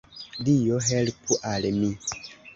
[0.47, 1.93] Dio, helpu al mi!